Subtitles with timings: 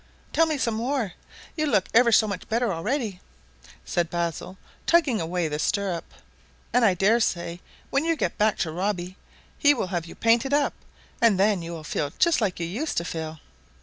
[0.33, 1.13] "Tell me some more.
[1.55, 3.19] You look ever so much better already,"
[3.85, 6.05] said Basil, tugging away at the stirrup.
[6.73, 9.15] "And I dare say when you get back to Robbie
[9.59, 10.73] he will have you painted up,
[11.21, 13.41] and then you will feel just like you used to feel."